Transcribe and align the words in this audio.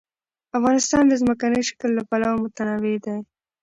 افغانستان 0.57 1.03
د 1.07 1.13
ځمکنی 1.21 1.61
شکل 1.69 1.89
له 1.97 2.03
پلوه 2.09 2.39
متنوع 2.43 2.95
دی. 3.05 3.17